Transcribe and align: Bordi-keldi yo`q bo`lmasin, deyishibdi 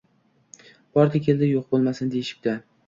Bordi-keldi 0.99 1.51
yo`q 1.53 1.63
bo`lmasin, 1.77 2.13
deyishibdi 2.17 2.61